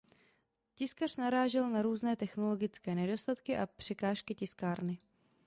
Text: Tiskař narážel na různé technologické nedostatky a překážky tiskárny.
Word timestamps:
Tiskař 0.75 1.17
narážel 1.17 1.69
na 1.69 1.81
různé 1.81 2.15
technologické 2.15 2.95
nedostatky 2.95 3.57
a 3.57 3.65
překážky 3.65 4.35
tiskárny. 4.35 4.97